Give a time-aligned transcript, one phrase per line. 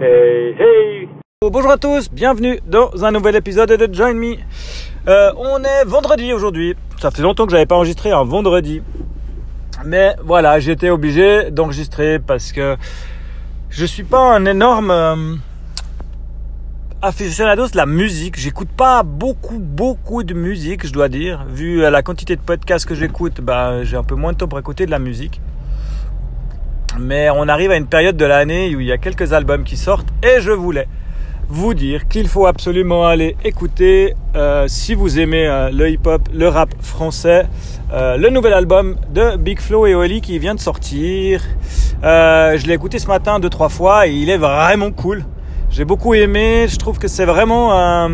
[0.00, 1.08] Hey, hey
[1.40, 4.34] Bonjour à tous, bienvenue dans un nouvel épisode de Join Me.
[5.06, 6.74] Euh, on est vendredi aujourd'hui.
[7.00, 8.82] Ça fait longtemps que j'avais pas enregistré un vendredi.
[9.84, 12.76] Mais voilà, j'étais obligé d'enregistrer parce que
[13.70, 15.36] je suis pas un énorme euh,
[17.00, 18.36] aficionado de la musique.
[18.36, 21.44] J'écoute pas beaucoup, beaucoup de musique, je dois dire.
[21.48, 24.58] Vu la quantité de podcasts que j'écoute, bah, j'ai un peu moins de temps pour
[24.58, 25.40] écouter de la musique.
[26.98, 29.76] Mais on arrive à une période de l'année où il y a quelques albums qui
[29.76, 30.86] sortent et je voulais
[31.48, 36.48] vous dire qu'il faut absolument aller écouter, euh, si vous aimez euh, le hip-hop, le
[36.48, 37.46] rap français,
[37.92, 41.42] euh, le nouvel album de Big Flo et Oli qui vient de sortir.
[42.02, 45.24] je l'ai écouté ce matin deux trois fois et il est vraiment cool.
[45.70, 46.66] J'ai beaucoup aimé.
[46.68, 48.08] Je trouve que c'est vraiment,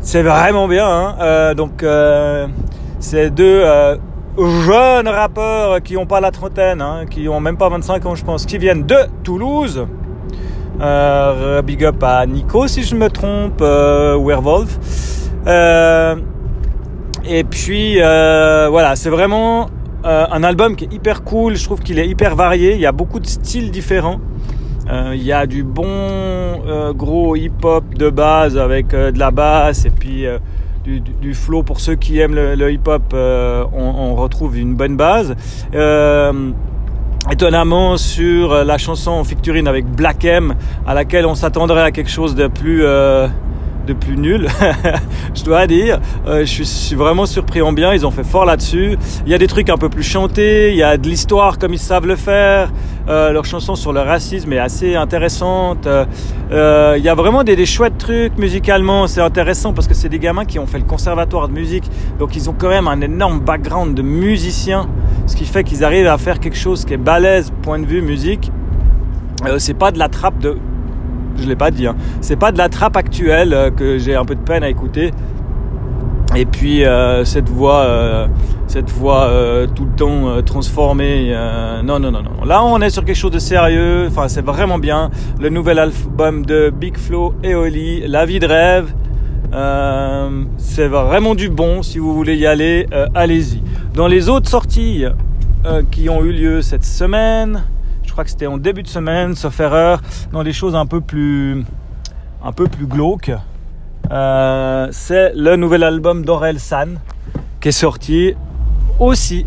[0.00, 0.88] c'est vraiment bien.
[0.88, 1.54] Hein.
[1.54, 1.84] donc
[2.98, 3.64] c'est deux
[4.38, 8.24] jeunes rappeurs qui n'ont pas la trentaine, hein, qui ont même pas 25 ans, je
[8.24, 9.86] pense, qui viennent de Toulouse.
[10.80, 14.78] Euh, big up à Nico si je me trompe, euh, Werewolf.
[15.46, 16.16] Euh,
[17.24, 19.68] et puis euh, voilà, c'est vraiment
[20.06, 21.56] un album qui est hyper cool.
[21.56, 22.74] Je trouve qu'il est hyper varié.
[22.74, 24.20] Il y a beaucoup de styles différents.
[24.90, 26.60] Il y a du bon
[26.92, 30.26] gros hip-hop de base avec de la basse et puis
[30.84, 33.02] du, flow pour ceux qui aiment le, hip-hop.
[33.12, 35.34] On, on, retrouve une bonne base.
[35.74, 36.52] Euh,
[37.30, 40.54] étonnamment sur euh, la chanson Ficturine avec Black M
[40.86, 43.28] à laquelle on s'attendrait à quelque chose de plus euh,
[43.84, 44.48] de plus nul
[45.34, 46.00] je dois dire.
[46.26, 48.96] Euh, je suis vraiment surpris en bien ils ont fait fort là-dessus.
[49.26, 51.72] Il y a des trucs un peu plus chantés il y a de l'histoire comme
[51.72, 52.72] ils savent le faire.
[53.08, 55.86] Euh, leur chanson sur le racisme est assez intéressante.
[55.86, 60.08] Euh, il y a vraiment des, des chouettes trucs musicalement c'est intéressant parce que c'est
[60.08, 61.84] des gamins qui ont fait le conservatoire de musique.
[62.18, 64.88] Donc ils ont quand même un énorme background de musiciens
[65.26, 68.02] ce qui fait qu'ils arrivent à faire quelque chose qui est balèze point de vue
[68.02, 68.50] musique.
[69.58, 70.56] C'est pas de la trappe de,
[71.38, 71.96] je l'ai pas dit, hein.
[72.20, 75.12] c'est pas de la trappe actuelle euh, que j'ai un peu de peine à écouter.
[76.36, 78.26] Et puis euh, cette voix, euh,
[78.66, 79.30] cette voix
[79.74, 81.32] tout le temps transformée.
[81.84, 82.44] non, non, non, non.
[82.44, 84.06] Là, on est sur quelque chose de sérieux.
[84.08, 85.10] Enfin, c'est vraiment bien.
[85.40, 88.92] Le nouvel album de Big Flo et Oli, La vie de rêve.
[90.56, 91.82] c'est vraiment du bon.
[91.82, 93.62] Si vous voulez y aller, allez-y.
[93.94, 95.04] Dans les autres sorties
[95.92, 97.62] qui ont eu lieu cette semaine,
[98.14, 100.00] crois que c'était en début de semaine, sauf erreur,
[100.32, 101.64] dans des choses un peu plus,
[102.44, 103.32] un peu plus glauques,
[104.12, 107.00] euh, c'est le nouvel album d'Aurel San
[107.60, 108.34] qui est sorti
[109.00, 109.46] aussi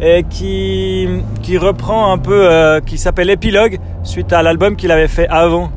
[0.00, 1.06] et qui,
[1.40, 5.70] qui reprend un peu, euh, qui s'appelle Épilogue suite à l'album qu'il avait fait avant.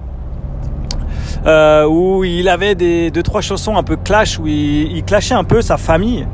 [1.45, 5.35] Euh, où il avait des deux trois chansons un peu clash où il, il clashait
[5.35, 6.25] un peu sa famille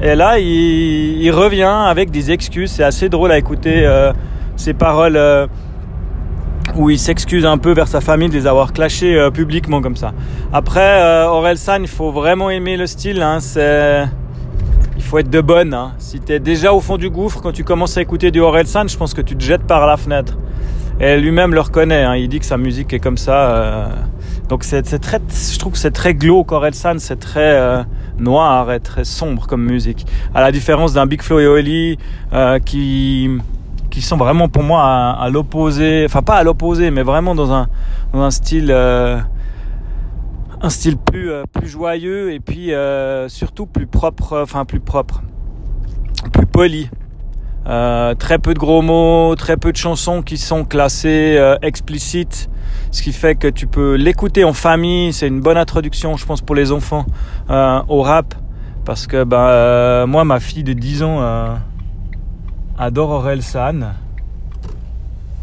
[0.00, 2.70] et là, il, revient avec des excuses.
[2.70, 3.84] C'est assez drôle à écouter
[4.56, 5.46] ces paroles euh,
[6.76, 9.96] où il s'excuse un peu vers sa famille de les avoir clashés euh, publiquement comme
[9.96, 10.12] ça.
[10.52, 13.22] Après, Aurel San, il faut vraiment aimer le style.
[13.22, 14.04] Hein, c'est
[14.96, 15.74] il faut être de bonne.
[15.74, 15.92] Hein.
[15.98, 18.66] Si tu es déjà au fond du gouffre, quand tu commences à écouter du Aurel
[18.66, 20.38] San, je pense que tu te jettes par la fenêtre.
[21.00, 22.04] Et lui-même le reconnaît.
[22.04, 22.16] Hein.
[22.16, 23.90] Il dit que sa musique est comme ça.
[24.48, 26.52] Donc c'est très, je trouve que c'est très glauque.
[26.52, 27.84] Aurel San, c'est très
[28.18, 30.06] noir et très sombre comme musique.
[30.34, 31.98] À la différence d'un Big Flo et Oli
[32.32, 33.30] euh, qui
[33.94, 37.68] qui sont vraiment pour moi à, l'opposé, enfin pas à l'opposé, mais vraiment dans un
[38.12, 39.18] dans un style euh,
[40.60, 42.72] un style plus euh, plus joyeux et puis
[43.28, 45.22] surtout plus propre, enfin plus propre,
[46.32, 46.90] plus poli.
[47.64, 52.48] très peu de gros mots, très peu de chansons qui sont classées explicites
[52.94, 55.12] ce qui fait que tu peux l'écouter en famille.
[55.12, 57.06] C'est une bonne introduction, je pense, pour les enfants
[57.50, 58.34] euh, au rap.
[58.84, 61.54] Parce que ben, euh, moi, ma fille de 10 ans euh,
[62.78, 63.94] adore Aurel San.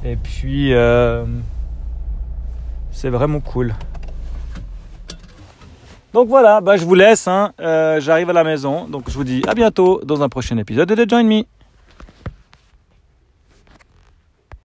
[0.03, 0.73] Et puis,
[2.91, 3.73] c'est vraiment cool.
[6.13, 7.27] Donc voilà, bah, je vous laisse.
[7.27, 7.53] Hein.
[7.59, 8.85] J'arrive à la maison.
[8.85, 11.43] Donc je vous dis à bientôt dans un prochain épisode de Join Me.